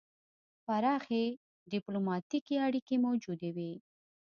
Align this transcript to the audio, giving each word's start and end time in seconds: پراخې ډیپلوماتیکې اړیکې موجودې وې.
پراخې 0.65 1.23
ډیپلوماتیکې 1.71 2.55
اړیکې 2.67 2.95
موجودې 3.05 3.49
وې. 3.55 3.71